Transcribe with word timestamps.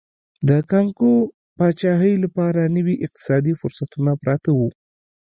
د 0.47 0.49
کانګو 0.71 1.13
پاچاهۍ 1.57 2.13
لپاره 2.23 2.61
نوي 2.77 2.95
اقتصادي 3.05 3.53
فرصتونه 3.61 4.11
پراته 4.21 4.51
وو. 4.57 4.69